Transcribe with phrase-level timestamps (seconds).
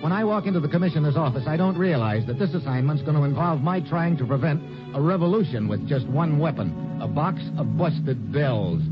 [0.00, 3.24] when I walk into the commissioner's office, I don't realize that this assignment's going to
[3.24, 4.62] involve my trying to prevent
[4.94, 8.82] a revolution with just one weapon a box of busted bells.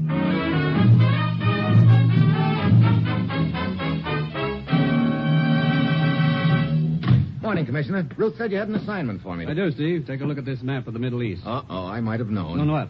[7.42, 8.06] Morning, Commissioner.
[8.16, 9.46] Ruth said you had an assignment for me.
[9.46, 10.06] I do, Steve.
[10.06, 11.42] Take a look at this map of the Middle East.
[11.46, 12.60] Uh oh, I might have known.
[12.60, 12.88] On what?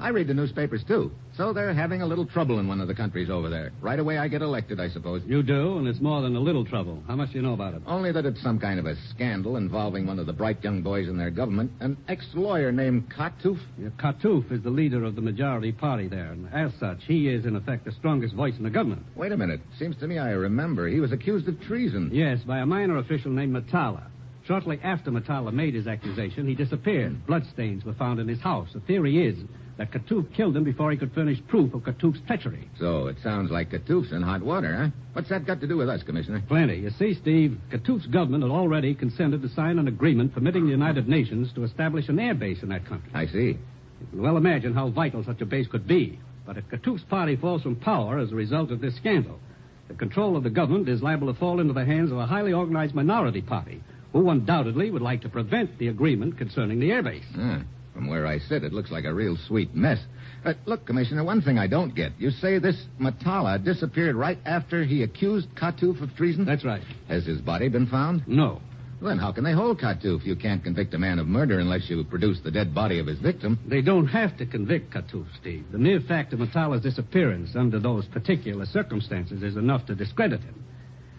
[0.00, 1.12] I read the newspapers, too.
[1.36, 3.70] So they're having a little trouble in one of the countries over there.
[3.80, 5.22] Right away, I get elected, I suppose.
[5.26, 7.02] You do, and it's more than a little trouble.
[7.06, 7.82] How much do you know about it?
[7.86, 11.08] Only that it's some kind of a scandal involving one of the bright young boys
[11.08, 13.58] in their government, an ex-lawyer named Katuf.
[13.78, 17.44] Yeah, Katouf is the leader of the majority party there, and as such, he is,
[17.44, 19.04] in effect, the strongest voice in the government.
[19.14, 19.60] Wait a minute.
[19.78, 20.88] Seems to me I remember.
[20.88, 22.10] He was accused of treason.
[22.12, 24.09] Yes, by a minor official named Matala.
[24.50, 27.24] Shortly after Matala made his accusation, he disappeared.
[27.24, 28.70] Bloodstains were found in his house.
[28.72, 29.38] The theory is
[29.76, 32.68] that Katouf killed him before he could furnish proof of Katouf's treachery.
[32.76, 34.88] So it sounds like Katuf's in hot water, huh?
[35.12, 36.42] What's that got to do with us, Commissioner?
[36.48, 36.78] Plenty.
[36.78, 41.08] You see, Steve, Katouf's government had already consented to sign an agreement permitting the United
[41.08, 43.12] Nations to establish an air base in that country.
[43.14, 43.56] I see.
[44.00, 46.18] You can well imagine how vital such a base could be.
[46.44, 49.38] But if Katouf's party falls from power as a result of this scandal,
[49.86, 52.52] the control of the government is liable to fall into the hands of a highly
[52.52, 53.80] organized minority party
[54.12, 57.24] who undoubtedly would like to prevent the agreement concerning the airbase.
[57.36, 57.62] Ah,
[57.94, 59.98] from where I sit, it looks like a real sweet mess.
[60.44, 62.12] Uh, look, Commissioner, one thing I don't get.
[62.18, 66.44] You say this Matala disappeared right after he accused Katuf of treason?
[66.44, 66.82] That's right.
[67.08, 68.26] Has his body been found?
[68.26, 68.60] No.
[69.02, 70.24] Then how can they hold Katuf?
[70.24, 73.18] You can't convict a man of murder unless you produce the dead body of his
[73.18, 73.58] victim.
[73.66, 75.64] They don't have to convict Katouf, Steve.
[75.72, 80.64] The mere fact of Matala's disappearance under those particular circumstances is enough to discredit him.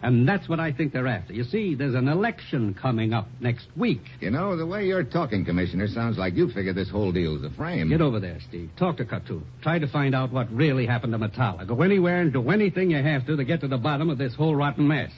[0.03, 1.33] And that's what I think they're after.
[1.33, 4.01] You see, there's an election coming up next week.
[4.19, 7.51] You know, the way you're talking, Commissioner, sounds like you figure this whole deal's a
[7.51, 7.89] frame.
[7.89, 8.71] Get over there, Steve.
[8.77, 9.43] Talk to Katouf.
[9.61, 11.67] Try to find out what really happened to Matala.
[11.67, 14.33] Go anywhere and do anything you have to to get to the bottom of this
[14.33, 15.11] whole rotten mess.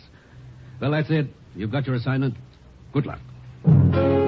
[0.81, 1.27] Well, that's it.
[1.55, 2.35] You've got your assignment.
[2.91, 4.22] Good luck.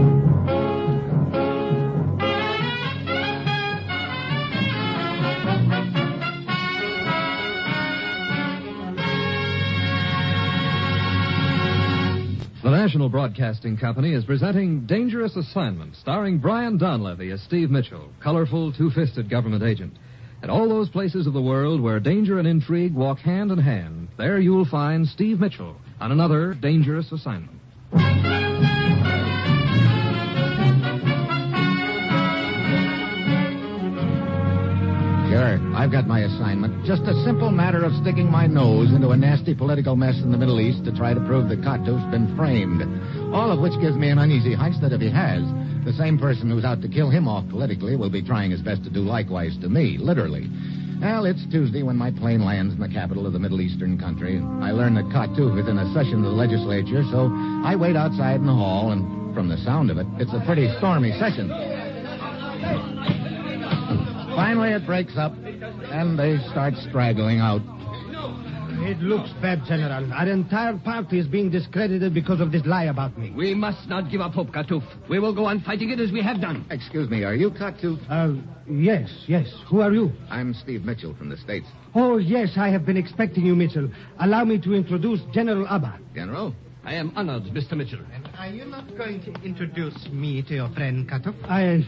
[12.96, 18.90] National Broadcasting Company is presenting Dangerous Assignment, starring Brian Donlevy as Steve Mitchell, colorful, two
[18.90, 19.98] fisted government agent.
[20.42, 24.08] At all those places of the world where danger and intrigue walk hand in hand,
[24.18, 27.60] there you'll find Steve Mitchell on another dangerous assignment.
[35.36, 36.86] Sure, I've got my assignment.
[36.86, 40.38] Just a simple matter of sticking my nose into a nasty political mess in the
[40.38, 42.80] Middle East to try to prove that Katuf's been framed.
[43.36, 45.44] All of which gives me an uneasy hunch that if he has,
[45.84, 48.86] the same person who's out to kill him off politically will be trying his best
[48.86, 50.48] to do likewise to me, literally.
[51.02, 54.40] Well, it's Tuesday when my plane lands in the capital of the Middle Eastern country.
[54.64, 57.28] I learn that Katuf is in a session of the legislature, so
[57.66, 60.72] I wait outside in the hall, and from the sound of it, it's a pretty
[60.78, 61.75] stormy session.
[64.36, 67.62] Finally, it breaks up, and they start straggling out.
[68.78, 70.12] It looks bad, General.
[70.14, 73.32] Our entire party is being discredited because of this lie about me.
[73.32, 74.84] We must not give up hope, Katuf.
[75.10, 76.66] We will go on fighting it as we have done.
[76.70, 77.98] Excuse me, are you Katuf?
[78.10, 78.40] Uh,
[78.70, 79.48] yes, yes.
[79.70, 80.12] Who are you?
[80.30, 81.66] I'm Steve Mitchell from the States.
[81.96, 83.90] Oh, yes, I have been expecting you, Mitchell.
[84.20, 85.98] Allow me to introduce General Abba.
[86.14, 86.54] General?
[86.84, 87.76] I am honored, Mr.
[87.76, 88.02] Mitchell.
[88.38, 91.34] Are you not going to introduce me to your friend, Katov?
[91.46, 91.88] I.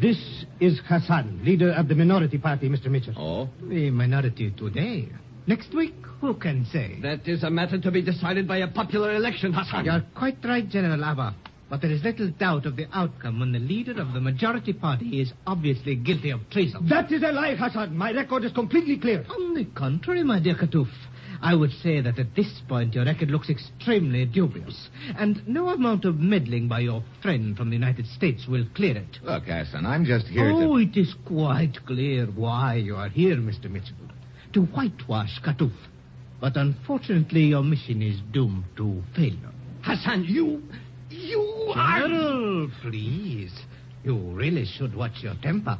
[0.00, 0.16] This
[0.60, 2.86] is Hassan, leader of the minority party, Mr.
[2.86, 3.12] Mitchell.
[3.18, 3.50] Oh?
[3.68, 5.10] The minority today.
[5.46, 5.92] Next week,
[6.22, 6.98] who can say?
[7.02, 9.84] That is a matter to be decided by a popular election, Hassan.
[9.84, 11.34] You're quite right, General Abba.
[11.68, 15.20] But there is little doubt of the outcome when the leader of the majority party
[15.20, 16.88] is obviously guilty of treason.
[16.88, 17.94] That is a lie, Hassan.
[17.94, 19.26] My record is completely clear.
[19.28, 20.88] On the contrary, my dear Katouf,
[21.42, 26.04] I would say that at this point your record looks extremely dubious, and no amount
[26.04, 29.18] of meddling by your friend from the United States will clear it.
[29.22, 30.54] Look, Hassan, I'm just here to.
[30.54, 30.82] oh, to.
[30.82, 33.70] it is quite clear why you are here, Mr.
[33.70, 33.96] Mitchell.
[34.52, 35.72] To whitewash Katouf.
[36.40, 39.52] But unfortunately, your mission is doomed to failure.
[39.82, 40.62] Hassan, you.
[41.10, 42.00] You are.
[42.00, 43.52] General, please.
[44.04, 45.78] You really should watch your temper.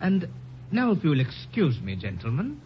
[0.00, 0.28] And
[0.72, 2.60] now, if you'll excuse me, gentlemen.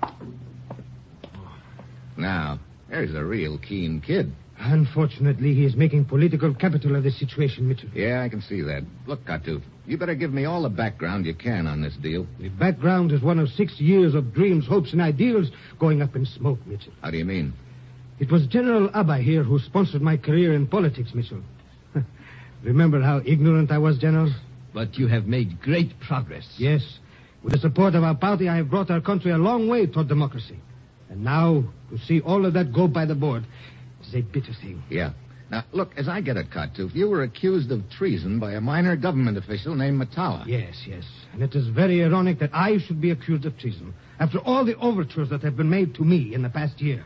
[2.17, 2.59] Now,
[2.89, 4.33] there's a real keen kid.
[4.59, 7.89] Unfortunately, he is making political capital of this situation, Mitchell.
[7.93, 8.85] Yeah, I can see that.
[9.07, 12.27] Look, Katouf, you better give me all the background you can on this deal.
[12.39, 15.51] The background is one of six years of dreams, hopes, and ideals
[15.81, 16.93] going up in smoke, Mitchell.
[17.03, 17.53] How do you mean?
[18.21, 21.43] It was General Abba here who sponsored my career in politics, Mitchell.
[22.63, 24.33] Remember how ignorant I was, General?
[24.73, 26.47] But you have made great progress.
[26.59, 26.99] Yes.
[27.43, 30.09] With the support of our party, I have brought our country a long way toward
[30.09, 30.59] democracy.
[31.15, 33.45] And now, to see all of that go by the board
[34.03, 34.83] is a bitter thing.
[34.91, 35.13] Yeah.
[35.49, 38.97] Now, look, as I get it, Katouf, you were accused of treason by a minor
[38.97, 40.45] government official named Matala.
[40.45, 41.05] Yes, yes.
[41.33, 44.77] And it is very ironic that I should be accused of treason after all the
[44.79, 47.05] overtures that have been made to me in the past year.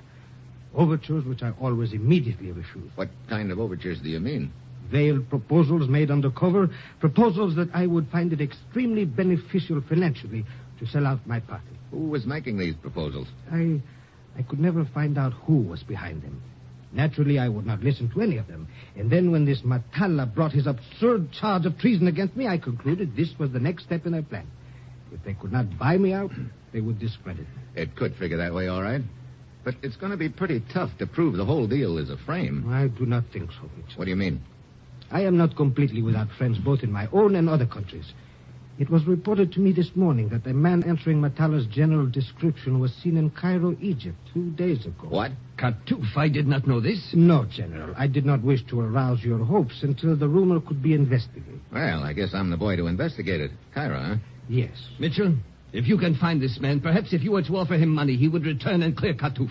[0.75, 2.96] Overtures which I always immediately refused.
[2.96, 4.50] What kind of overtures do you mean?
[4.90, 10.46] Veiled proposals made under cover, proposals that I would find it extremely beneficial financially
[10.78, 11.66] to sell out my party.
[11.90, 13.28] Who was making these proposals?
[13.50, 13.81] I,
[14.38, 16.40] I could never find out who was behind them.
[16.93, 18.69] Naturally, I would not listen to any of them.
[18.96, 23.14] And then when this Matalla brought his absurd charge of treason against me, I concluded
[23.14, 24.46] this was the next step in their plan.
[25.12, 26.31] If they could not buy me out,
[26.73, 27.62] they would discredit me.
[27.75, 29.02] It could figure that way, all right.
[29.64, 32.73] But it's going to be pretty tough to prove the whole deal is a frame.
[32.73, 33.96] I do not think so, Mitchell.
[33.96, 34.41] What do you mean?
[35.11, 38.12] I am not completely without friends both in my own and other countries.
[38.78, 42.92] It was reported to me this morning that a man answering Matalla's general description was
[43.02, 45.08] seen in Cairo, Egypt, two days ago.
[45.08, 45.32] What?
[45.56, 47.10] Katouf, I did not know this.
[47.12, 47.92] No, General.
[47.98, 51.60] I did not wish to arouse your hopes until the rumor could be investigated.
[51.72, 53.50] Well, I guess I'm the boy to investigate it.
[53.75, 54.16] Cairo, huh?
[54.48, 54.70] Yes.
[55.00, 55.34] Mitchell,
[55.72, 58.28] if you can find this man, perhaps if you were to offer him money, he
[58.28, 59.50] would return and clear Katouf.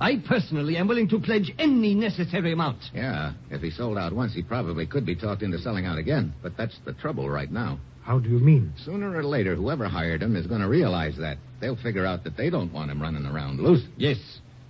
[0.00, 2.78] I personally am willing to pledge any necessary amount.
[2.94, 3.34] Yeah.
[3.50, 6.32] If he sold out once, he probably could be talked into selling out again.
[6.42, 7.78] But that's the trouble right now.
[8.02, 8.72] How do you mean?
[8.84, 11.38] Sooner or later, whoever hired him is going to realize that.
[11.60, 13.84] They'll figure out that they don't want him running around loose.
[13.96, 14.18] Yes,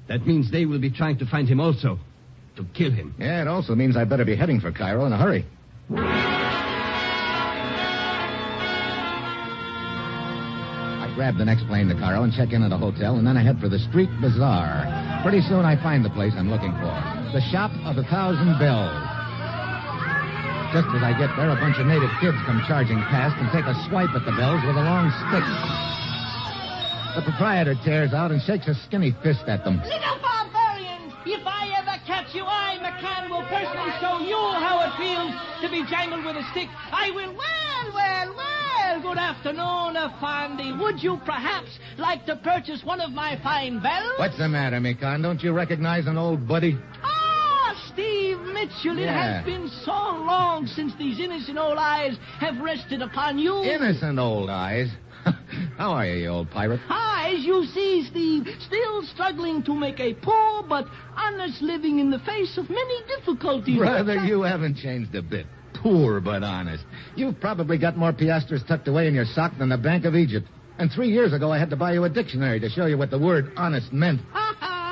[0.06, 1.98] that means they will be trying to find him also.
[2.56, 3.14] To kill him.
[3.18, 5.46] Yeah, it also means I better be heading for Cairo in a hurry.
[11.00, 13.38] I grab the next plane to Cairo and check in at a hotel, and then
[13.38, 15.22] I head for the street bazaar.
[15.22, 16.92] Pretty soon I find the place I'm looking for.
[17.32, 19.11] The Shop of a Thousand Bells.
[20.72, 23.68] Just as I get there, a bunch of native kids come charging past and take
[23.68, 25.44] a swipe at the bells with a long stick.
[27.12, 29.84] The proprietor tears out and shakes a skinny fist at them.
[29.84, 31.12] Little barbarians!
[31.28, 35.68] If I ever catch you, I, McCann, will personally show you how it feels to
[35.68, 36.72] be jangled with a stick.
[36.88, 37.36] I will.
[37.36, 39.12] Well, well, well.
[39.12, 40.72] Good afternoon, Effendi.
[40.80, 44.16] Would you perhaps like to purchase one of my fine bells?
[44.16, 45.20] What's the matter, Mikan?
[45.20, 46.78] Don't you recognize an old buddy?
[47.02, 47.11] Steve
[48.62, 48.98] Mitchell.
[48.98, 49.36] It Yeah.
[49.36, 53.62] has been so long since these innocent old eyes have rested upon you.
[53.62, 54.88] Innocent old eyes.
[55.78, 56.80] How are you, you old pirate?
[56.88, 62.10] Ah, as you see, Steve, still struggling to make a poor but honest living in
[62.10, 63.78] the face of many difficulties.
[63.78, 65.46] Brother, you haven't changed a bit.
[65.74, 66.84] Poor but honest.
[67.16, 70.46] You've probably got more piastres tucked away in your sock than the Bank of Egypt.
[70.78, 73.10] And three years ago, I had to buy you a dictionary to show you what
[73.10, 74.20] the word honest meant.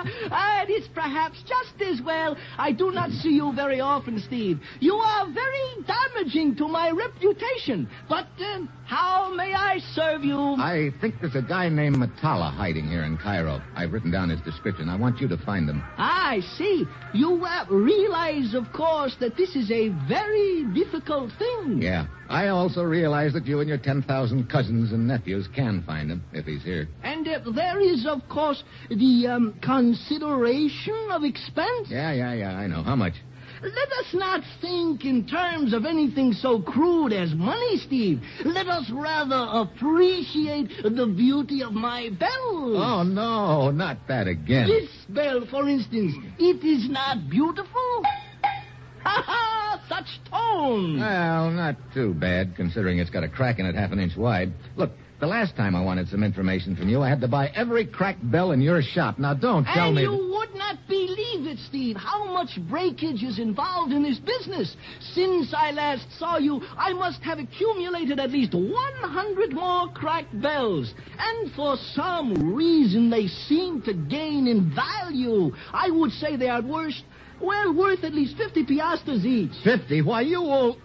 [0.69, 4.61] it is perhaps just as well I do not see you very often, Steve.
[4.81, 7.89] You are very damaging to my reputation.
[8.09, 10.39] But uh, how may I serve you?
[10.59, 13.63] I think there's a guy named Matala hiding here in Cairo.
[13.75, 14.89] I've written down his description.
[14.89, 15.83] I want you to find him.
[15.97, 16.85] I see.
[17.15, 21.81] You uh, realize, of course, that this is a very difficult thing.
[21.81, 22.07] Yeah.
[22.29, 26.47] I also realize that you and your 10,000 cousins and nephews can find him if
[26.47, 26.89] he's here.
[27.03, 31.89] And uh, there is, of course, the um, consideration of expense.
[31.89, 32.83] Yeah, yeah, yeah, I know.
[32.83, 33.15] How much?
[33.63, 38.23] Let us not think in terms of anything so crude as money, Steve.
[38.43, 42.77] Let us rather appreciate the beauty of my bell.
[42.77, 44.67] Oh, no, not that again.
[44.67, 48.03] This bell, for instance, it is not beautiful.
[49.03, 49.51] Ha ha!
[49.91, 50.99] such tone.
[51.01, 54.53] Well, not too bad, considering it's got a crack in it half an inch wide.
[54.77, 57.85] Look, the last time I wanted some information from you, I had to buy every
[57.85, 59.19] cracked bell in your shop.
[59.19, 60.03] Now, don't tell and me.
[60.03, 64.75] you that- would not believe it, Steve, how much breakage is involved in this business.
[65.13, 70.93] Since I last saw you, I must have accumulated at least 100 more cracked bells.
[71.19, 75.53] And for some reason, they seem to gain in value.
[75.73, 76.95] I would say they are worth,
[77.41, 79.53] well, worth at least 50 piastres each.
[79.63, 80.01] Fifty?
[80.03, 80.79] Why, you will.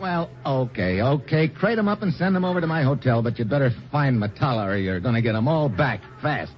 [0.00, 1.48] Well, okay, okay.
[1.48, 4.66] Crate them up and send them over to my hotel, but you'd better find Matala
[4.68, 6.52] or you're going to get them all back fast.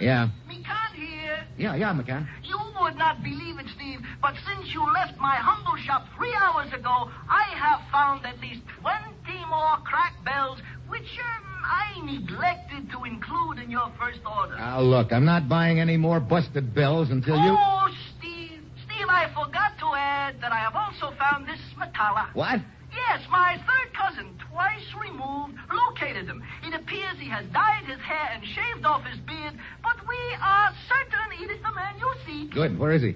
[0.00, 0.28] Yeah.
[0.48, 1.44] McCann here.
[1.58, 2.26] Yeah, yeah, McCann.
[2.44, 6.72] You would not believe it, Steve, but since you left my humble shop three hours
[6.72, 9.17] ago, I have found at least 20
[9.48, 14.56] more crack bells, which um, I neglected to include in your first order.
[14.56, 17.56] Now, look, I'm not buying any more busted bells until you.
[17.58, 17.88] Oh,
[18.18, 22.34] Steve, Steve, I forgot to add that I have also found this Matala.
[22.34, 22.60] What?
[22.90, 26.42] Yes, my third cousin, twice removed, located him.
[26.64, 30.72] It appears he has dyed his hair and shaved off his beard, but we are
[30.88, 32.54] certain it is the man you seek.
[32.54, 32.78] Good.
[32.78, 33.14] Where is he?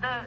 [0.00, 0.26] The?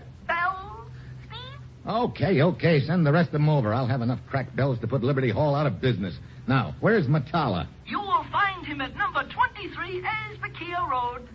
[1.88, 2.80] Okay, okay.
[2.82, 3.74] Send the rest of them over.
[3.74, 6.16] I'll have enough cracked bells to put Liberty Hall out of business.
[6.48, 7.68] Now, where's Matala?
[7.86, 11.28] You will find him at number 23 Esbakia Road.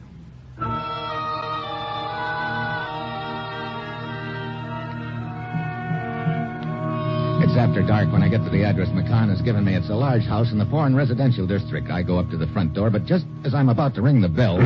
[7.43, 9.75] It's after dark when I get to the address McCann has given me.
[9.75, 11.91] It's a large house in the foreign residential district.
[11.91, 14.29] I go up to the front door, but just as I'm about to ring the
[14.29, 14.59] bell,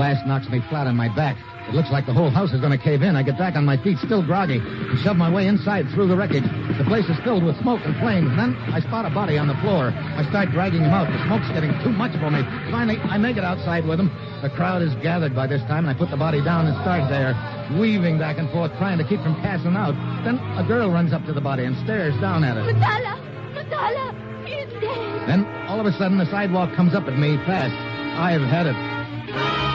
[0.00, 1.36] blast knocks me flat on my back.
[1.68, 3.16] It looks like the whole house is going to cave in.
[3.16, 6.16] I get back on my feet, still groggy, and shove my way inside through the
[6.16, 6.48] wreckage.
[6.80, 8.32] The place is filled with smoke and flames.
[8.32, 9.92] Then I spot a body on the floor.
[9.92, 11.12] I start dragging him out.
[11.12, 12.40] The smoke's getting too much for me.
[12.72, 14.08] Finally, I make it outside with him.
[14.40, 17.04] The crowd is gathered by this time, and I put the body down and start
[17.12, 17.36] there,
[17.76, 19.92] weaving back and forth, trying to keep from passing out.
[20.24, 22.64] Then a girl runs up to the body and stares down at it.
[22.64, 23.20] Matala!
[23.52, 24.48] Matala!
[24.48, 25.28] He's dead!
[25.28, 27.76] Then, all of a sudden, the sidewalk comes up at me fast.
[28.16, 29.69] I've had it.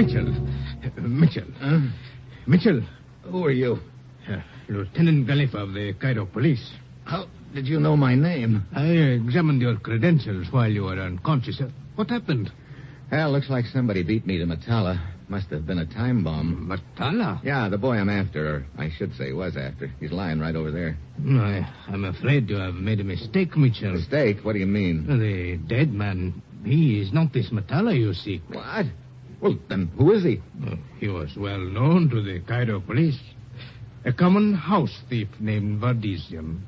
[0.00, 0.34] Uh, Mitchell.
[0.82, 1.44] Uh, Mitchell.
[2.46, 2.80] Mitchell.
[3.24, 3.78] Who are you?
[4.26, 4.40] Uh,
[4.70, 6.72] Lieutenant Gallifa of the Cairo Police.
[7.04, 8.64] How did you know my name?
[8.74, 11.60] I examined your credentials while you were unconscious.
[11.60, 12.50] Uh, What happened?
[13.12, 14.98] Well, looks like somebody beat me to Matala.
[15.28, 16.66] Must have been a time bomb.
[16.70, 17.38] Matala?
[17.44, 19.92] Yeah, the boy I'm after, or I should say was after.
[20.00, 20.96] He's lying right over there.
[21.28, 23.92] I, I'm afraid you have made a mistake, Mitchell.
[23.92, 24.38] Mistake?
[24.44, 25.06] What do you mean?
[25.06, 28.40] The dead man, he is not this Matala you seek.
[28.48, 28.86] What?
[29.40, 30.40] Well, then who is he?
[30.66, 33.18] Uh, He was well known to the Cairo police.
[34.04, 36.60] A common house thief named Vardisian.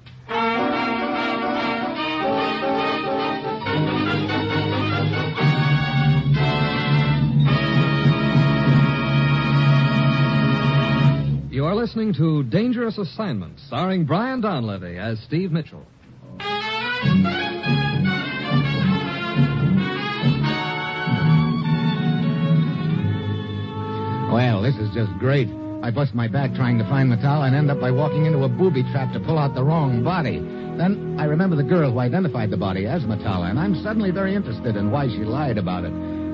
[11.50, 15.84] You are listening to Dangerous Assignment, starring Brian Donlevy as Steve Mitchell.
[24.32, 25.48] Well, this is just great.
[25.82, 28.48] I bust my back trying to find Matala and end up by walking into a
[28.48, 30.38] booby trap to pull out the wrong body.
[30.38, 34.34] Then I remember the girl who identified the body as Matala, and I'm suddenly very
[34.34, 35.92] interested in why she lied about it.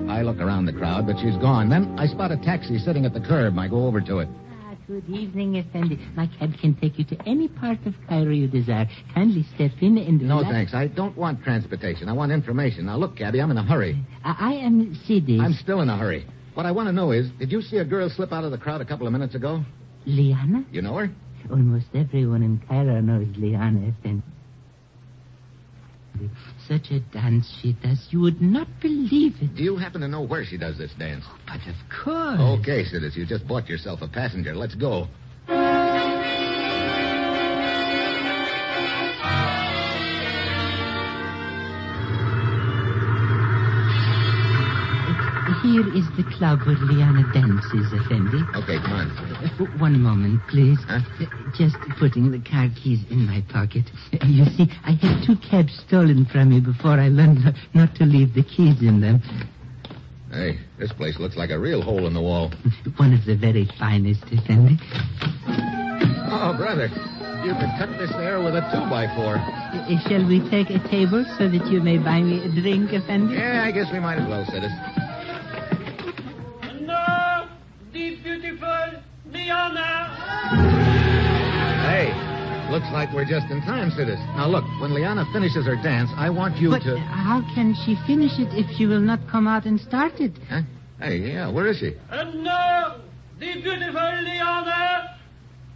[0.08, 1.68] I look around the crowd, but she's gone.
[1.70, 3.58] Then I spot a taxi sitting at the curb.
[3.58, 4.28] I go over to it.
[4.62, 5.98] Ah, Good evening, Effendi.
[6.14, 8.88] My cab can take you to any part of Cairo you desire.
[9.12, 10.22] Kindly step in and...
[10.22, 10.54] No, relax.
[10.54, 10.74] thanks.
[10.74, 12.08] I don't want transportation.
[12.08, 12.86] I want information.
[12.86, 14.02] Now, look, Cabby, I'm in a hurry.
[14.24, 15.40] I, I am Sidis.
[15.40, 16.24] I'm still in a hurry.
[16.58, 18.58] What I want to know is, did you see a girl slip out of the
[18.58, 19.62] crowd a couple of minutes ago?
[20.06, 20.64] Liana?
[20.72, 21.08] You know her?
[21.52, 24.24] Almost everyone in Cairo knows Liana Effendi.
[26.66, 29.54] Such a dance she does, you would not believe it.
[29.54, 31.24] Do you happen to know where she does this dance?
[31.28, 32.58] Oh, but of course.
[32.58, 34.52] Okay, Sidis, you just bought yourself a passenger.
[34.52, 35.06] Let's go.
[45.78, 48.42] Here is the club where Liana dances, Effendi.
[48.58, 49.78] Okay, come on.
[49.78, 50.76] One moment, please.
[50.88, 50.98] Huh?
[51.22, 53.84] Uh, Just putting the car keys in my pocket.
[54.20, 58.04] Uh, You see, I had two cabs stolen from me before I learned not- to
[58.06, 59.22] leave the keys in them.
[60.32, 62.50] Hey, this place looks like a real hole in the wall.
[62.96, 64.80] One of the very finest, Effendi.
[65.46, 66.90] Oh, brother.
[67.46, 69.36] You could cut this air with a two by four.
[69.38, 73.34] Uh, shall we take a table so that you may buy me a drink, Effendi?
[73.36, 74.74] Yeah, I guess we might as well, Sidis.
[76.80, 77.46] No,
[77.92, 78.16] the
[79.48, 80.08] beautiful Liana.
[81.88, 84.18] Hey, looks like we're just in time, Sidis.
[84.36, 86.98] Now look, when Liana finishes her dance, I want you But to.
[86.98, 90.32] how can she finish it if she will not come out and start it?
[90.48, 90.62] Huh?
[91.00, 91.94] Hey, yeah, where is she?
[92.10, 92.96] And now,
[93.38, 95.14] the beautiful Liana.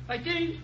[0.08, 0.56] I think.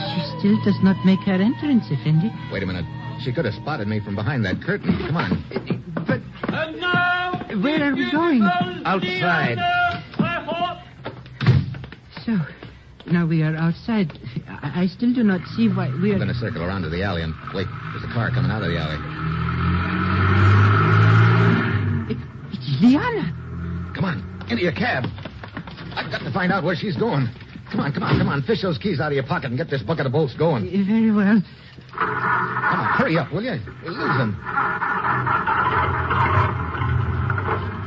[0.00, 2.30] She still does not make her entrance, Effendi.
[2.52, 2.86] Wait a minute.
[3.22, 4.96] She could have spotted me from behind that curtain.
[5.06, 5.44] Come on.
[6.06, 6.20] But.
[6.48, 7.19] And now,
[7.58, 8.42] Where are we going?
[8.84, 9.56] Outside.
[9.58, 10.78] Liana, I hope.
[12.24, 12.38] So,
[13.10, 14.12] now we are outside.
[14.48, 16.18] I, I still do not see why we We're are.
[16.18, 17.66] going to circle around to the alley and wait.
[17.92, 18.96] There's a car coming out of the alley.
[22.52, 23.32] It's Liana.
[23.94, 25.04] Come on, into your cab.
[25.94, 27.28] I've got to find out where she's going.
[27.72, 28.42] Come on, come on, come on.
[28.42, 30.68] Fish those keys out of your pocket and get this bucket of bolts going.
[30.68, 31.42] Eh, very well.
[31.92, 32.08] Come
[32.80, 33.58] on, hurry up, will you?
[33.84, 34.36] We'll lose them.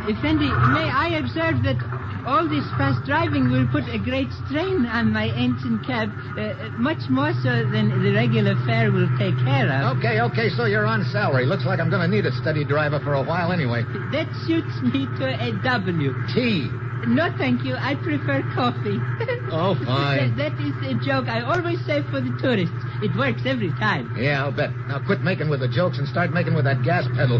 [0.08, 1.80] Effendi, may I observe that
[2.28, 7.00] all this fast driving will put a great strain on my ancient cab, uh, much
[7.10, 9.98] more so than the regular fare will take care of.
[9.98, 11.46] Okay, okay, so you're on salary.
[11.46, 13.84] Looks like I'm going to need a steady driver for a while anyway.
[14.12, 16.14] That suits me to a W.
[16.36, 16.68] Tea.
[17.08, 17.76] No, thank you.
[17.76, 19.00] I prefer coffee.
[19.56, 20.36] Oh, fine.
[20.36, 22.74] that, that is a joke I always say for the tourists.
[23.04, 24.16] It works every time.
[24.18, 24.72] Yeah, I'll bet.
[24.88, 27.38] Now quit making with the jokes and start making with that gas pedal.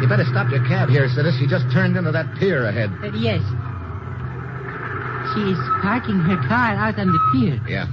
[0.00, 1.38] You better stop your cab here, Sidis.
[1.38, 2.90] She just turned into that pier ahead.
[3.02, 3.40] Uh, yes.
[5.34, 7.60] She is parking her car out on the pier.
[7.68, 7.86] Yeah.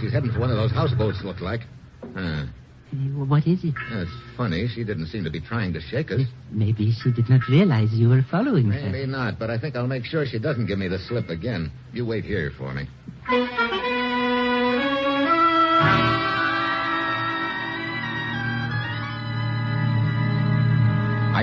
[0.00, 1.60] She's heading for one of those houseboats, look like.
[2.14, 2.20] Huh.
[2.20, 2.46] Uh,
[3.24, 3.74] What is it?
[3.90, 4.68] That's funny.
[4.68, 6.20] She didn't seem to be trying to shake us.
[6.50, 8.90] Maybe she did not realize you were following her.
[8.90, 11.72] Maybe not, but I think I'll make sure she doesn't give me the slip again.
[11.94, 12.86] You wait here for me.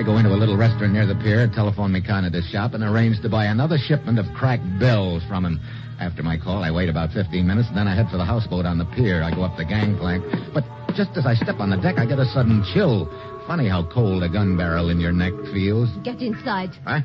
[0.00, 3.20] I go into a little restaurant near the pier, telephone Mikana to shop, and arrange
[3.20, 5.60] to buy another shipment of cracked bells from him.
[6.00, 8.64] After my call, I wait about 15 minutes, and then I head for the houseboat
[8.64, 9.22] on the pier.
[9.22, 10.24] I go up the gangplank.
[10.54, 10.64] But
[10.96, 13.12] just as I step on the deck, I get a sudden chill.
[13.46, 15.90] Funny how cold a gun barrel in your neck feels.
[16.02, 16.70] Get inside.
[16.86, 17.00] Huh?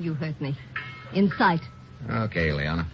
[0.00, 0.58] You hurt me.
[1.14, 1.60] Inside.
[2.10, 2.84] Okay, Leona.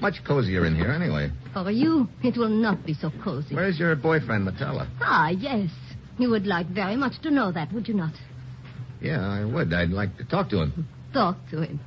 [0.00, 1.30] Much cozier in here, anyway.
[1.52, 3.54] For you, it will not be so cozy.
[3.54, 4.88] Where's your boyfriend, Metella?
[5.00, 5.70] Ah, yes.
[6.18, 8.12] You would like very much to know that, would you not?
[9.00, 9.72] Yeah, I would.
[9.72, 10.88] I'd like to talk to him.
[11.12, 11.80] Talk to him.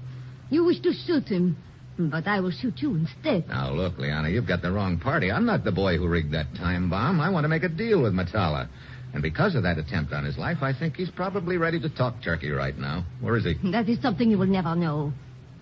[0.50, 1.58] You wish to shoot him,
[1.98, 3.48] but I will shoot you instead.
[3.48, 5.32] Now, look, Leona, you've got the wrong party.
[5.32, 7.20] I'm not the boy who rigged that time bomb.
[7.20, 8.68] I want to make a deal with Metalla.
[9.14, 12.16] And because of that attempt on his life, I think he's probably ready to talk
[12.24, 13.06] turkey right now.
[13.22, 13.72] Where is he?
[13.72, 15.14] That is something you will never know.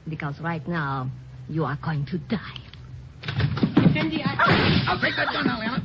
[0.07, 1.11] Because right now,
[1.51, 2.57] you are going to die.
[3.77, 4.85] Effendi, I...
[4.87, 5.83] I'll take that gun now, Leona.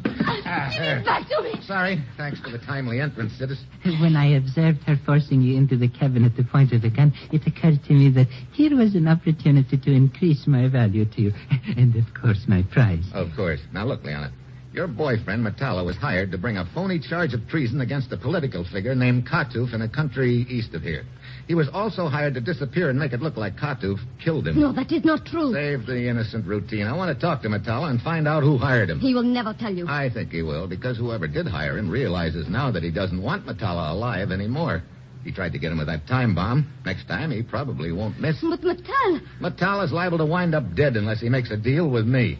[0.48, 0.98] Ah, Give there.
[0.98, 1.52] it back to me.
[1.66, 2.02] Sorry.
[2.16, 3.66] Thanks for the timely entrance, citizen.
[4.00, 7.12] When I observed her forcing you into the cabin at the point of the gun,
[7.32, 11.32] it occurred to me that here was an opportunity to increase my value to you.
[11.76, 13.04] And, of course, my prize.
[13.12, 13.60] Of course.
[13.72, 14.32] Now, look, Leona.
[14.72, 18.64] Your boyfriend, Metalla, was hired to bring a phony charge of treason against a political
[18.64, 21.04] figure named Katuf in a country east of here.
[21.46, 24.60] He was also hired to disappear and make it look like Katuf killed him.
[24.60, 25.52] No, that is not true.
[25.52, 26.86] Save the innocent routine.
[26.88, 28.98] I want to talk to Metalla and find out who hired him.
[28.98, 29.86] He will never tell you.
[29.86, 33.46] I think he will, because whoever did hire him realizes now that he doesn't want
[33.46, 34.82] Metalla alive anymore.
[35.22, 36.66] He tried to get him with that time bomb.
[36.84, 38.36] Next time, he probably won't miss.
[38.40, 42.38] But Mattel, Metalla's liable to wind up dead unless he makes a deal with me.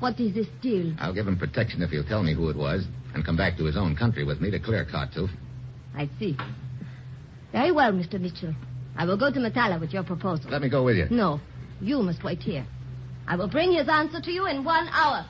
[0.00, 0.92] what is this deal?
[0.98, 3.64] I'll give him protection if he'll tell me who it was and come back to
[3.64, 5.30] his own country with me to clear Katuf.
[5.96, 6.36] I see.
[7.52, 8.20] Very well, Mr.
[8.20, 8.54] Mitchell.
[8.96, 10.50] I will go to Matala with your proposal.
[10.50, 11.06] Let me go with you.
[11.10, 11.40] No,
[11.80, 12.66] you must wait here.
[13.28, 15.26] I will bring his answer to you in one hour.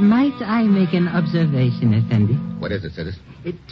[0.00, 2.34] Might I make an observation, Effendi?
[2.58, 3.22] What is it, citizen?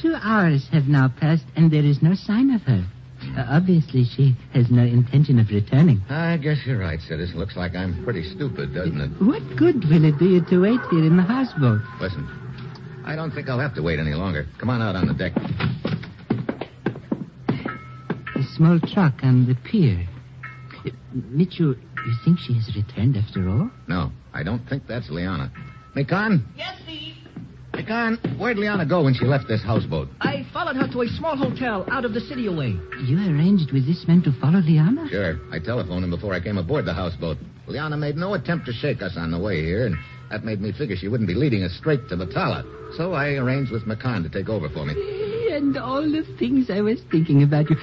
[0.00, 2.86] Two hours have now passed, and there is no sign of her.
[3.36, 6.02] Uh, obviously, she has no intention of returning.
[6.10, 7.38] I guess you're right, citizen.
[7.38, 9.08] Looks like I'm pretty stupid, doesn't it?
[9.22, 11.80] What good will it do you to wait here in the houseboat?
[12.00, 12.28] Listen,
[13.04, 14.46] I don't think I'll have to wait any longer.
[14.58, 15.32] Come on out on the deck.
[18.36, 20.06] A small truck on the pier.
[20.84, 23.70] Uh, Mitchell, you think she has returned after all?
[23.86, 25.52] No, I don't think that's Liana.
[25.94, 26.42] Mikan?
[26.56, 27.14] Yes, Steve.
[27.90, 30.08] Mikan, McCann, where'd Liana go when she left this houseboat?
[30.20, 32.76] I followed her to a small hotel out of the city away.
[33.04, 35.08] You arranged with this man to follow Liana?
[35.08, 35.40] Sure.
[35.50, 37.38] I telephoned him before I came aboard the houseboat.
[37.66, 39.96] Liana made no attempt to shake us on the way here, and
[40.30, 42.64] that made me figure she wouldn't be leading us straight to Matala.
[42.96, 44.94] So I arranged with McCann to take over for me.
[45.52, 47.76] And all the things I was thinking about you.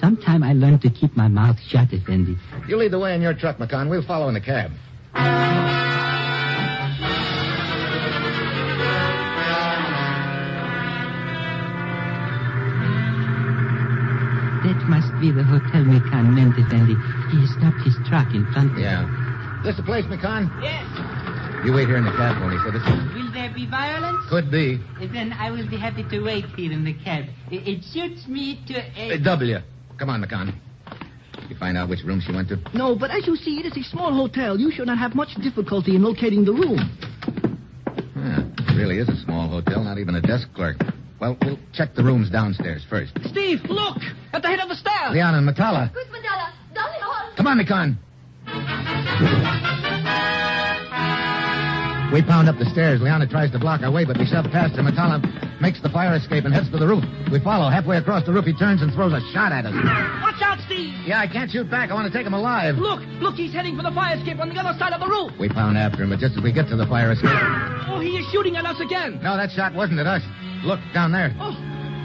[0.00, 2.36] Sometime I learned to keep my mouth shut, Effendi.
[2.66, 3.88] You lead the way in your truck, McCann.
[3.88, 4.72] We'll follow in the cab.
[14.74, 16.98] That must be the hotel Mekan meant, Effendi.
[17.30, 19.06] He stopped his truck in front of Yeah.
[19.62, 20.50] This the place, McCann?
[20.60, 20.82] Yes.
[21.64, 23.08] You wait here in the cab for me, citizen.
[23.14, 24.18] Will there be violence?
[24.28, 24.80] Could be.
[25.00, 27.26] Eh, then I will be happy to wait here in the cab.
[27.52, 28.74] It, it suits me to...
[28.74, 29.58] Eh, uh, w.
[29.96, 30.52] Come on, McCann.
[31.48, 32.58] You find out which room she went to?
[32.74, 34.58] No, but as you see, it is a small hotel.
[34.58, 36.78] You should not have much difficulty in locating the room.
[38.16, 40.78] Yeah, it really is a small hotel, not even a desk clerk.
[41.20, 43.12] Well, we'll check the rooms downstairs first.
[43.26, 43.98] Steve, look!
[44.32, 45.12] At the head of the stairs!
[45.12, 45.90] Leon and Matala.
[45.92, 46.52] Who's Mandela?
[46.74, 47.32] Darling Hall.
[47.36, 47.96] Come on, McCann.
[52.12, 53.00] We pound up the stairs.
[53.00, 54.82] Liana tries to block our way, but we shove past her.
[54.82, 55.18] Matala
[55.60, 57.02] makes the fire escape and heads for the roof.
[57.32, 57.70] We follow.
[57.70, 59.74] Halfway across the roof, he turns and throws a shot at us.
[60.22, 60.94] Watch out, Steve!
[61.06, 61.90] Yeah, I can't shoot back.
[61.90, 62.76] I want to take him alive.
[62.76, 65.32] Look, look, he's heading for the fire escape on the other side of the roof.
[65.40, 67.34] We pound after him, but just as we get to the fire escape.
[67.88, 69.18] Oh, he is shooting at us again.
[69.22, 70.22] No, that shot wasn't at us.
[70.64, 71.34] Look, down there.
[71.38, 71.52] Oh,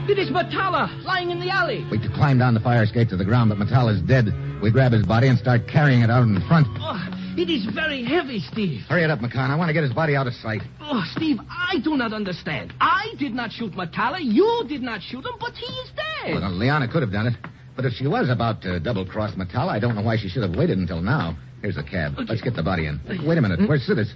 [0.06, 1.86] it is Matala lying in the alley.
[1.90, 4.26] We climb down the fire escape to the ground, but Matala's dead.
[4.62, 6.66] We grab his body and start carrying it out in front.
[6.78, 7.00] Oh,
[7.38, 8.82] it is very heavy, Steve.
[8.86, 9.48] Hurry it up, McCann.
[9.48, 10.60] I want to get his body out of sight.
[10.80, 12.74] Oh, Steve, I do not understand.
[12.80, 14.18] I did not shoot Matala.
[14.20, 16.34] You did not shoot him, but he is dead.
[16.34, 17.34] Well, Liana could have done it.
[17.76, 20.42] But if she was about to double cross Matala, I don't know why she should
[20.42, 21.38] have waited until now.
[21.62, 22.14] Here's the cab.
[22.28, 23.00] Let's get the body in.
[23.26, 23.68] Wait a minute.
[23.68, 24.12] Where's Sidis?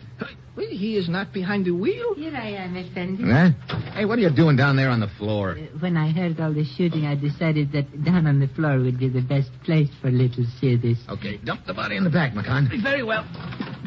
[0.56, 2.14] He is not behind the wheel.
[2.14, 3.22] Here I am, Effendi.
[3.24, 3.50] Huh?
[3.92, 5.56] Hey, what are you doing down there on the floor?
[5.80, 9.08] When I heard all the shooting, I decided that down on the floor would be
[9.08, 10.98] the best place for little Sidis.
[11.08, 12.68] Okay, dump the body in the back, McCann.
[12.82, 13.24] Very well.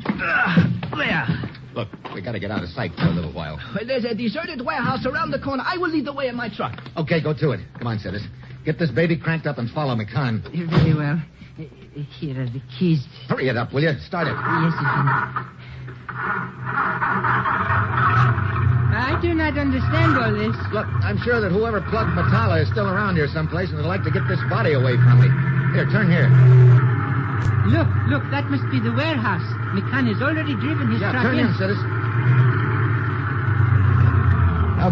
[0.06, 1.52] Ah, there.
[1.74, 3.60] Look, we gotta get out of sight for a little while.
[3.76, 5.64] Well, there's a deserted warehouse around the corner.
[5.66, 6.80] I will lead the way in my truck.
[6.98, 7.60] Okay, go to it.
[7.78, 8.26] Come on, Sidis.
[8.66, 10.42] Get this baby cranked up and follow McCann.
[10.70, 11.22] Very well.
[12.20, 13.06] Here are the keys.
[13.28, 13.94] Hurry it up, will you?
[14.06, 14.34] Start it.
[14.36, 15.48] Yes, Effendi.
[18.98, 20.56] I do not understand all this.
[20.74, 24.04] Look, I'm sure that whoever plugged Matala is still around here someplace and would like
[24.04, 25.30] to get this body away from me.
[25.74, 26.30] Here, turn here.
[27.70, 29.44] Look, look, that must be the warehouse.
[29.76, 31.48] McCann has already driven his Yeah, truck turn in.
[31.48, 31.78] in, Sidis.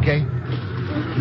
[0.02, 0.22] Okay.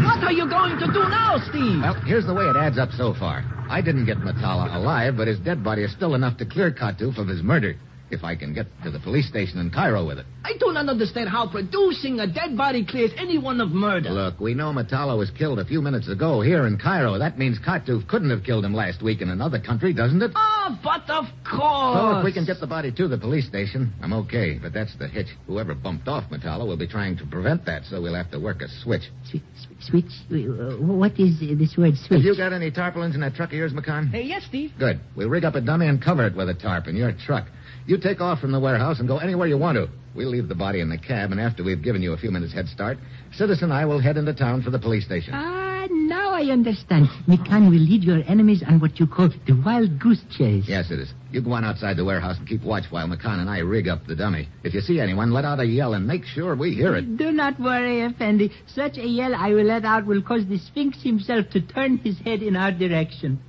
[0.04, 1.80] What are you going to do now, Steve?
[1.82, 3.44] Well, here's the way it adds up so far.
[3.74, 7.18] I didn't get Matala alive, but his dead body is still enough to clear Katuf
[7.18, 7.74] of his murder.
[8.10, 10.26] If I can get to the police station in Cairo with it.
[10.44, 14.10] I do not understand how producing a dead body clears anyone of murder.
[14.10, 17.18] Look, we know Matala was killed a few minutes ago here in Cairo.
[17.18, 20.32] That means Katuf couldn't have killed him last week in another country, doesn't it?
[20.36, 21.96] Oh, but of course.
[21.96, 24.58] So if we can get the body to the police station, I'm okay.
[24.62, 25.28] But that's the hitch.
[25.46, 28.60] Whoever bumped off Matala will be trying to prevent that, so we'll have to work
[28.60, 29.02] a switch.
[29.30, 29.42] Switch,
[29.80, 30.04] switch.
[30.30, 32.18] uh, What is uh, this word switch?
[32.18, 34.10] Have you got any tarpaulins in that truck of yours, McCann?
[34.10, 34.72] Hey, yes, Steve.
[34.78, 35.00] Good.
[35.16, 37.46] We'll rig up a dummy and cover it with a tarp in your truck.
[37.86, 39.88] You take off from the warehouse and go anywhere you want to.
[40.14, 42.52] We'll leave the body in the cab, and after we've given you a few minutes
[42.52, 42.98] head start,
[43.32, 45.34] Citizen and I will head into town for the police station.
[45.34, 47.08] Ah, now I understand.
[47.28, 50.64] McCann will lead your enemies on what you call the wild goose chase.
[50.66, 51.12] Yes, it is.
[51.32, 54.06] You go on outside the warehouse and keep watch while McCann and I rig up
[54.06, 54.48] the dummy.
[54.62, 57.16] If you see anyone, let out a yell and make sure we hear it.
[57.18, 58.52] Do not worry, Effendi.
[58.66, 62.18] Such a yell I will let out will cause the Sphinx himself to turn his
[62.20, 63.42] head in our direction.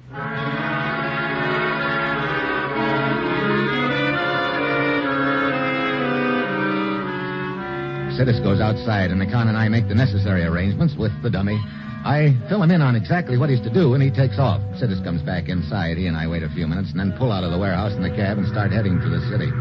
[8.16, 11.60] Sidis goes outside, and the McCann and I make the necessary arrangements with the dummy.
[12.08, 14.62] I fill him in on exactly what he's to do, and he takes off.
[14.80, 15.98] Sidis comes back inside.
[15.98, 18.02] He and I wait a few minutes, and then pull out of the warehouse in
[18.02, 19.52] the cab and start heading for the city.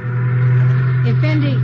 [1.10, 1.58] Effendi,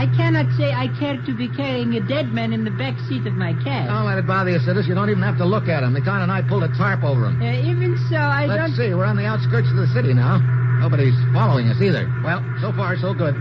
[0.00, 3.26] I cannot say I care to be carrying a dead man in the back seat
[3.26, 3.92] of my cab.
[3.92, 4.88] Don't let it bother you, Sidis.
[4.88, 5.92] You don't even have to look at him.
[5.92, 7.36] The McCann and I pulled a tarp over him.
[7.36, 8.76] Uh, even so, I Let's don't.
[8.80, 8.94] see.
[8.94, 10.40] We're on the outskirts of the city now.
[10.80, 12.08] Nobody's following us either.
[12.24, 13.34] Well, so far, so good.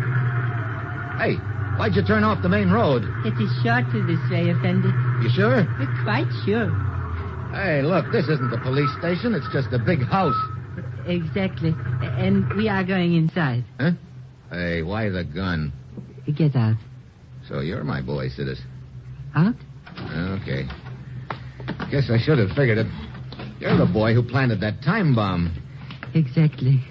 [1.17, 1.37] Hey,
[1.77, 3.03] why'd you turn off the main road?
[3.25, 4.89] It is shorter this way, Effendi.
[5.23, 5.65] You sure?
[5.79, 6.69] We're Quite sure.
[7.53, 9.33] Hey, look, this isn't the police station.
[9.33, 10.35] It's just a big house.
[11.05, 11.73] Exactly.
[12.01, 13.63] And we are going inside.
[13.79, 13.91] Huh?
[14.49, 15.71] Hey, why the gun?
[16.35, 16.77] Get out.
[17.47, 18.59] So you're my boy, Sidis.
[19.35, 19.55] Out?
[20.41, 20.67] Okay.
[21.91, 22.87] Guess I should have figured it.
[23.59, 25.55] You're the boy who planted that time bomb.
[26.13, 26.81] Exactly.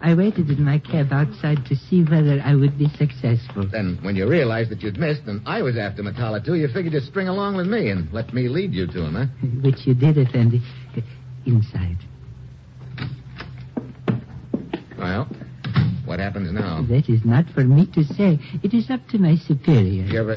[0.00, 3.66] I waited in my cab outside to see whether I would be successful.
[3.70, 6.92] Then, when you realized that you'd missed and I was after Matala, too, you figured
[6.92, 9.26] you'd string along with me and let me lead you to him, huh?
[9.62, 10.62] Which you did, Effendi.
[11.46, 11.98] Inside.
[14.96, 15.28] Well,
[16.04, 16.82] what happens now?
[16.88, 18.38] That is not for me to say.
[18.62, 20.04] It is up to my superior.
[20.04, 20.36] You ever...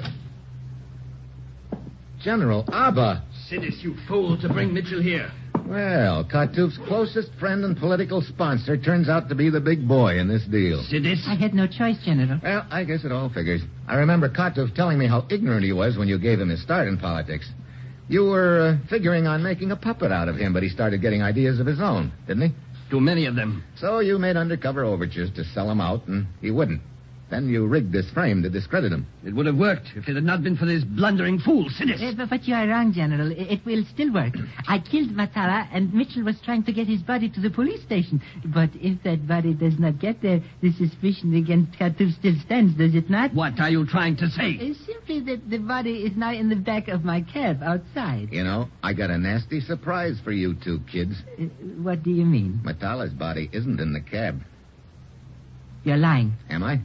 [2.23, 3.23] General Abba.
[3.49, 5.31] Sidis, you fool, to bring Mitchell here.
[5.71, 10.27] Well, Katouf's closest friend and political sponsor turns out to be the big boy in
[10.27, 10.83] this deal.
[10.83, 11.25] Sidis?
[11.25, 12.41] I had no choice, General.
[12.43, 13.61] Well, I guess it all figures.
[13.87, 16.89] I remember Katouf telling me how ignorant he was when you gave him his start
[16.89, 17.49] in politics.
[18.09, 21.23] You were uh, figuring on making a puppet out of him, but he started getting
[21.23, 22.55] ideas of his own, didn't he?
[22.89, 23.63] Too many of them.
[23.77, 26.81] So you made undercover overtures to sell him out, and he wouldn't.
[27.31, 29.07] Then you rigged this frame to discredit him.
[29.25, 32.03] It would have worked if it had not been for this blundering fool, Sidis.
[32.03, 33.31] Uh, but, but you are wrong, General.
[33.31, 34.33] It, it will still work.
[34.67, 38.21] I killed Matala, and Mitchell was trying to get his body to the police station.
[38.43, 42.93] But if that body does not get there, the suspicion against Katouf still stands, does
[42.95, 43.33] it not?
[43.33, 44.59] What are you trying to say?
[44.59, 48.27] Uh, simply that the body is now in the back of my cab outside.
[48.33, 51.15] You know, I got a nasty surprise for you two kids.
[51.39, 51.43] Uh,
[51.81, 52.59] what do you mean?
[52.65, 54.41] Matala's body isn't in the cab.
[55.85, 56.33] You're lying.
[56.49, 56.81] Am I?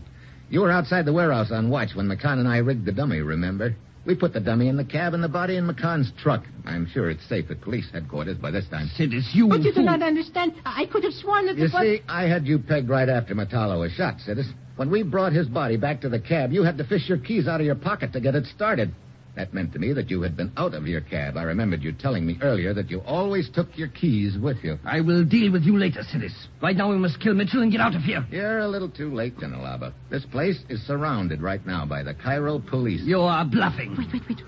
[0.49, 3.75] You were outside the warehouse on watch when McCann and I rigged the dummy, remember?
[4.07, 6.45] We put the dummy in the cab and the body in McCann's truck.
[6.65, 8.89] I'm sure it's safe at police headquarters by this time.
[8.97, 9.85] Sidis, you But you do fool.
[9.85, 10.53] not understand.
[10.65, 11.97] I could have sworn that You the body...
[11.97, 14.47] see, I had you pegged right after Matala was shot, Sidis.
[14.77, 17.49] When we brought his body back to the cab, you had to fish your keys
[17.49, 18.95] out of your pocket to get it started.
[19.37, 21.37] That meant to me that you had been out of your cab.
[21.37, 24.79] I remembered you telling me earlier that you always took your keys with you.
[24.85, 26.33] I will deal with you later, Sidis.
[26.63, 28.27] Right now we must kill Mitchell and get out of here.
[28.31, 29.93] You're a little too late, General Abba.
[30.11, 33.03] This place is surrounded right now by the Cairo police.
[33.03, 33.95] You are bluffing.
[33.99, 34.41] Wait, wait, wait.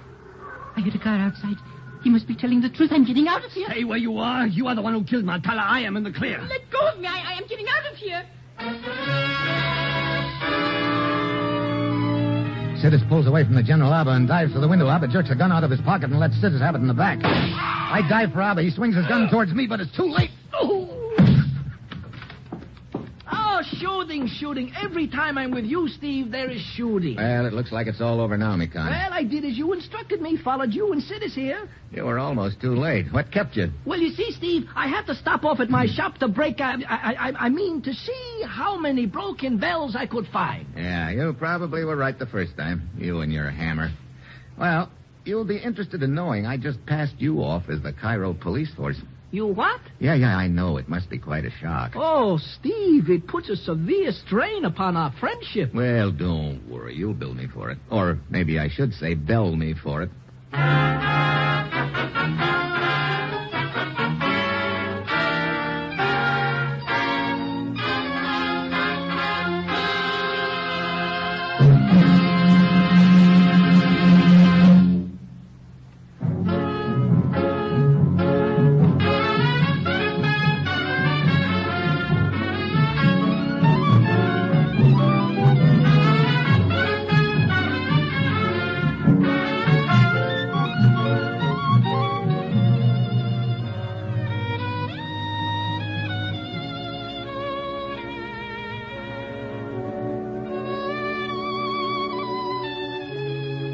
[0.74, 1.56] I heard a car outside.
[2.02, 2.90] He must be telling the truth.
[2.92, 3.66] I'm getting out of here.
[3.70, 4.46] Stay where you are.
[4.46, 5.64] You are the one who killed Matala.
[5.64, 6.40] I am in the clear.
[6.40, 7.08] Let go of me.
[7.08, 8.24] I, I am getting out of here.
[12.78, 14.88] Sidis pulls away from the General Abba and dives for the window.
[14.88, 16.94] Abba jerks a gun out of his pocket and lets Sidis have it in the
[16.94, 17.18] back.
[17.24, 18.62] I dive for Abba.
[18.62, 20.30] He swings his gun towards me, but it's too late.
[23.76, 24.72] Shooting, shooting.
[24.80, 27.16] Every time I'm with you, Steve, there is shooting.
[27.16, 28.88] Well, it looks like it's all over now, Mikan.
[28.88, 31.68] Well, I did as you instructed me, followed you and Sidis here.
[31.92, 33.12] You were almost too late.
[33.12, 33.70] What kept you?
[33.84, 35.92] Well, you see, Steve, I had to stop off at my hmm.
[35.92, 36.60] shop to break.
[36.60, 40.66] Uh, I, I, I, I mean, to see how many broken bells I could find.
[40.76, 42.90] Yeah, you probably were right the first time.
[42.96, 43.90] You and your hammer.
[44.58, 44.90] Well,
[45.28, 48.96] you'll be interested in knowing I just passed you off as the Cairo police force.
[49.30, 49.80] You what?
[50.00, 50.78] Yeah, yeah, I know.
[50.78, 51.92] It must be quite a shock.
[51.94, 55.74] Oh, Steve, it puts a severe strain upon our friendship.
[55.74, 56.94] Well, don't worry.
[56.96, 57.76] You'll bill me for it.
[57.90, 60.10] Or maybe I should say bell me for it.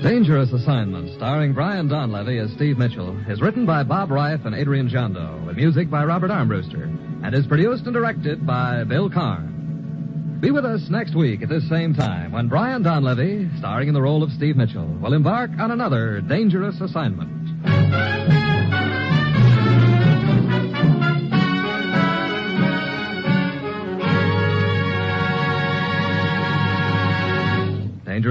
[0.05, 4.87] Dangerous Assignment, starring Brian Donlevy as Steve Mitchell, is written by Bob Ryf and Adrian
[4.87, 6.85] Gendot, with music by Robert Armbruster,
[7.25, 10.37] and is produced and directed by Bill Karn.
[10.43, 14.03] Be with us next week at this same time when Brian Donlevy, starring in the
[14.03, 18.34] role of Steve Mitchell, will embark on another dangerous assignment.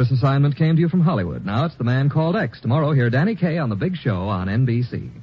[0.04, 1.46] Dangerous Assignment came to you from Hollywood.
[1.46, 2.60] Now it's The Man Called X.
[2.60, 5.23] Tomorrow, hear Danny Kaye on The Big Show on NBC.